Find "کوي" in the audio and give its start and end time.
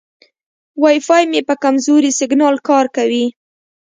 2.95-3.25